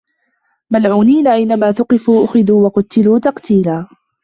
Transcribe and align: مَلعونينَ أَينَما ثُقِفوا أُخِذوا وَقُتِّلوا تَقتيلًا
مَلعونينَ 0.71 1.27
أَينَما 1.27 1.71
ثُقِفوا 1.71 2.25
أُخِذوا 2.25 2.65
وَقُتِّلوا 2.65 3.19
تَقتيلًا 3.19 3.87